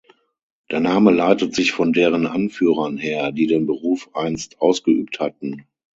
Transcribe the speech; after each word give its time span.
Der 0.71 0.79
Name 0.79 1.11
leitet 1.11 1.53
sich 1.53 1.73
von 1.73 1.93
deren 1.93 2.25
Anführern 2.25 2.97
her, 2.97 3.31
die 3.31 3.45
den 3.45 3.67
Beruf 3.67 4.09
einst 4.15 4.59
ausgeübt 4.59 5.19
hatten. 5.19 5.67